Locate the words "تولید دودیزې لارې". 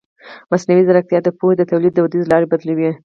1.71-2.51